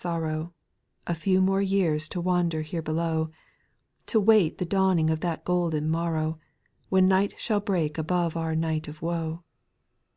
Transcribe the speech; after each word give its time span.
sorrow, 0.00 0.52
A 1.08 1.14
few 1.16 1.40
more 1.40 1.60
years 1.60 2.08
to 2.10 2.20
wander 2.20 2.62
here 2.62 2.80
below, 2.82 3.32
To 4.06 4.20
wait 4.20 4.58
the 4.58 4.64
dawning 4.64 5.10
of 5.10 5.18
that 5.22 5.44
golden 5.44 5.90
morrow, 5.90 6.38
When 6.88 7.08
night 7.08 7.34
shall 7.36 7.58
break 7.58 7.98
above 7.98 8.36
our 8.36 8.54
night 8.54 8.86
of 8.86 9.02
woe. 9.02 9.42